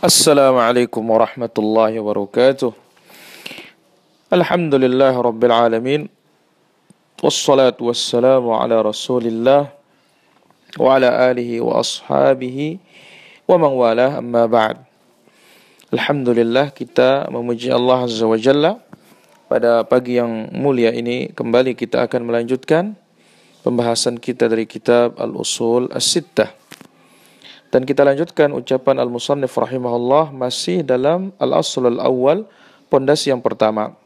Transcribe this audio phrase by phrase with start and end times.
[0.00, 2.72] السلام عليكم ورحمة الله وبركاته
[4.32, 6.08] الحمد لله رب العالمين
[7.20, 9.62] والصلاة والسلام على رسول الله
[10.78, 12.58] وعلى آله وأصحابه
[13.48, 14.76] ومن والاه أما بعد
[15.90, 18.78] Alhamdulillah kita memuji Allah Azza wa Jalla
[19.50, 22.94] pada pagi yang mulia ini kembali kita akan melanjutkan
[23.66, 26.54] pembahasan kita dari kitab Al-Usul As-Sittah.
[27.75, 32.47] Dan kita lanjutkan ucapan Al-Musannif rahimahullah masih dalam Al-Asl Al-Awwal,
[32.87, 33.99] pondasi yang pertama.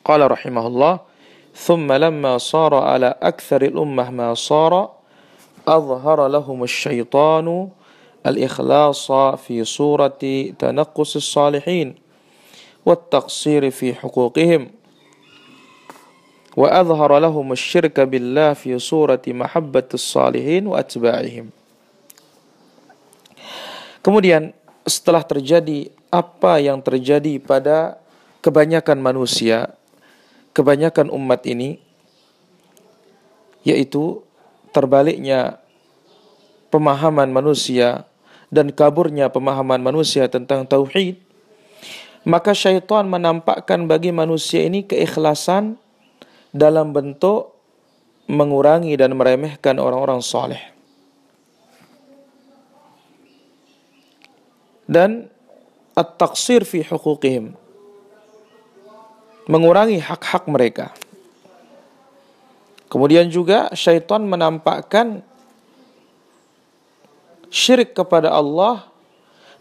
[0.00, 1.04] Qala rahimahullah,
[1.56, 4.92] ثم لما صار على أكثر الأمة ما صار
[5.68, 7.68] أظهر لهم الشيطان
[8.26, 10.20] الإخلاص في صورة
[10.58, 11.94] تنقص الصالحين
[12.86, 14.68] والتقصير في حقوقهم
[16.56, 21.65] وأظهر لهم الشرك بالله في صورة محبة الصالحين وأتباعهم
[24.06, 24.54] Kemudian
[24.86, 27.98] setelah terjadi apa yang terjadi pada
[28.38, 29.74] kebanyakan manusia,
[30.54, 31.82] kebanyakan umat ini,
[33.66, 34.22] yaitu
[34.70, 35.58] terbaliknya
[36.70, 38.06] pemahaman manusia
[38.46, 41.18] dan kaburnya pemahaman manusia tentang tauhid,
[42.22, 45.82] maka syaitan menampakkan bagi manusia ini keikhlasan
[46.54, 47.58] dalam bentuk
[48.30, 50.75] mengurangi dan meremehkan orang-orang soleh.
[54.86, 55.26] Dan
[55.98, 57.54] at-taqsir fi hukukihim.
[59.46, 60.94] Mengurangi hak-hak mereka.
[62.86, 65.22] Kemudian juga syaitan menampakkan
[67.50, 68.86] syirik kepada Allah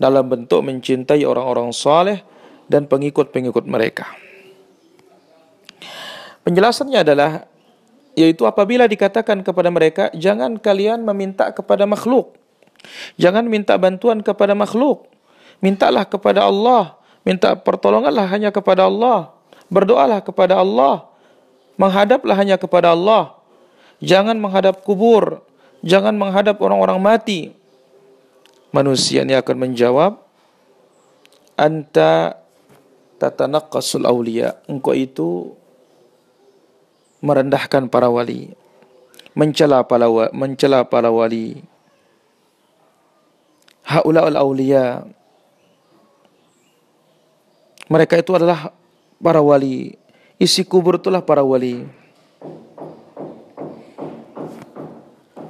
[0.00, 2.24] dalam bentuk mencintai orang-orang saleh
[2.64, 4.08] dan pengikut-pengikut mereka.
[6.40, 7.30] Penjelasannya adalah
[8.16, 12.39] yaitu apabila dikatakan kepada mereka jangan kalian meminta kepada makhluk.
[13.20, 15.08] Jangan minta bantuan kepada makhluk.
[15.60, 16.96] Mintalah kepada Allah.
[17.22, 19.32] Minta pertolonganlah hanya kepada Allah.
[19.68, 21.08] Berdoalah kepada Allah.
[21.76, 23.36] Menghadaplah hanya kepada Allah.
[24.00, 25.44] Jangan menghadap kubur.
[25.80, 27.40] Jangan menghadap orang-orang mati.
[28.70, 30.22] Manusia ini akan menjawab,
[31.58, 32.38] Anta
[33.18, 34.62] tatanaqqasul awliya.
[34.70, 35.58] Engkau itu
[37.20, 38.54] merendahkan para wali,
[39.34, 41.60] mencela para mencela para wali.
[43.90, 45.02] Haulaul auliya.
[47.90, 48.70] Mereka itu adalah
[49.18, 49.98] para wali.
[50.38, 51.82] Isi kubur itulah para wali.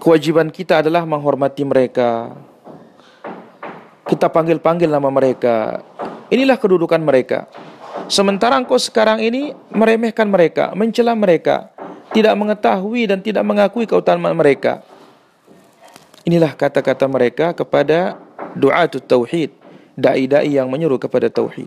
[0.00, 2.32] Kewajiban kita adalah menghormati mereka.
[4.08, 5.84] Kita panggil-panggil nama mereka.
[6.32, 7.52] Inilah kedudukan mereka.
[8.08, 11.68] Sementara engkau sekarang ini meremehkan mereka, mencela mereka,
[12.16, 14.80] tidak mengetahui dan tidak mengakui keutamaan mereka.
[16.22, 18.14] Inilah kata-kata mereka kepada
[18.54, 19.50] doa tauhid,
[19.98, 21.66] dai-dai yang menyuruh kepada tauhid.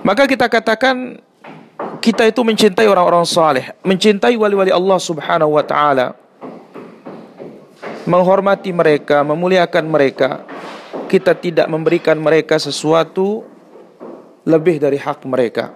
[0.00, 1.20] Maka kita katakan
[2.04, 6.12] kita itu mencintai orang-orang saleh, mencintai wali-wali Allah Subhanahu wa taala.
[8.04, 10.44] Menghormati mereka, memuliakan mereka.
[11.08, 13.48] Kita tidak memberikan mereka sesuatu
[14.44, 15.72] lebih dari hak mereka.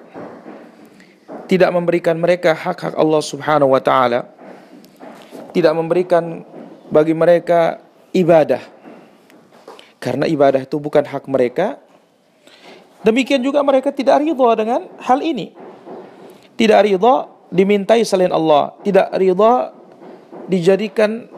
[1.49, 4.28] Tidak memberikan mereka hak-hak Allah Subhanahu wa taala.
[5.56, 6.44] Tidak memberikan
[6.88, 7.81] bagi mereka
[8.12, 8.60] ibadah.
[9.99, 11.76] Karena ibadah itu bukan hak mereka.
[13.04, 15.54] Demikian juga mereka tidak ridha dengan hal ini.
[16.59, 19.71] Tidak ridha dimintai selain Allah, tidak ridha
[20.50, 21.31] dijadikan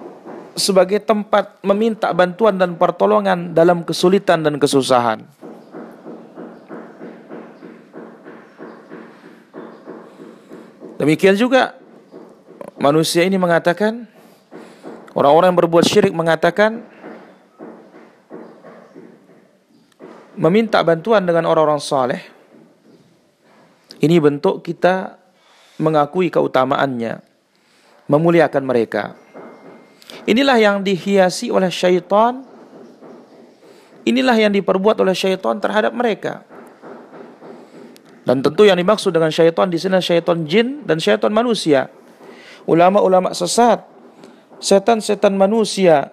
[0.56, 5.24] sebagai tempat meminta bantuan dan pertolongan dalam kesulitan dan kesusahan.
[11.00, 11.80] Demikian juga
[12.76, 14.04] manusia ini mengatakan
[15.14, 16.84] orang-orang yang berbuat syirik mengatakan
[20.40, 22.22] meminta bantuan dengan orang-orang saleh.
[24.00, 25.20] Ini bentuk kita
[25.76, 27.20] mengakui keutamaannya
[28.08, 29.14] memuliakan mereka.
[30.24, 32.42] Inilah yang dihiasi oleh syaitan.
[34.02, 36.42] Inilah yang diperbuat oleh syaitan terhadap mereka.
[38.24, 41.92] Dan tentu yang dimaksud dengan syaitan di sini syaitan jin dan syaitan manusia.
[42.64, 43.84] Ulama-ulama sesat,
[44.60, 46.12] setan-setan manusia,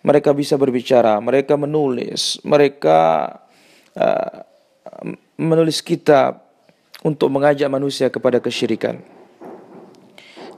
[0.00, 3.28] mereka bisa berbicara, mereka menulis, mereka
[3.94, 4.42] uh,
[5.36, 6.40] menulis kitab
[7.04, 9.00] untuk mengajak manusia kepada kesyirikan.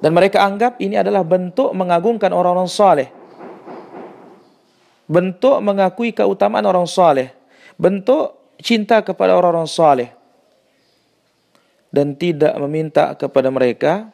[0.02, 3.08] Dan mereka anggap ini adalah bentuk mengagungkan orang-orang saleh.
[5.06, 7.30] Bentuk mengakui keutamaan orang saleh.
[7.78, 10.10] Bentuk cinta kepada orang-orang saleh
[11.92, 14.08] dan tidak meminta kepada mereka,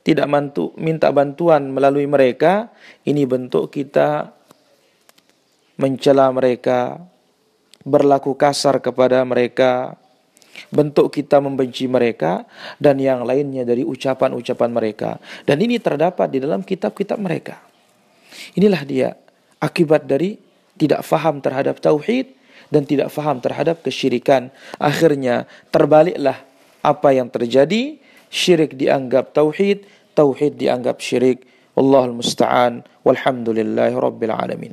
[0.00, 2.72] tidak mantu, minta bantuan melalui mereka,
[3.04, 4.32] ini bentuk kita
[5.76, 6.96] mencela mereka,
[7.84, 10.00] berlaku kasar kepada mereka,
[10.72, 12.48] bentuk kita membenci mereka,
[12.80, 15.10] dan yang lainnya dari ucapan-ucapan mereka.
[15.44, 17.60] Dan ini terdapat di dalam kitab-kitab mereka.
[18.56, 19.08] Inilah dia
[19.60, 20.36] akibat dari
[20.76, 22.32] tidak faham terhadap tauhid
[22.72, 24.48] dan tidak faham terhadap kesyirikan.
[24.80, 26.40] Akhirnya terbaliklah
[26.82, 28.00] apa yang terjadi,
[28.32, 29.84] syirik dianggap tauhid,
[30.16, 31.44] tauhid dianggap syirik.
[31.76, 34.72] Allahul musta'an walhamdulillahi rabbil alamin.